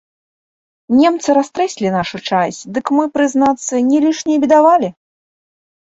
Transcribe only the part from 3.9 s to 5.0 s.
не лішне і бедавалі.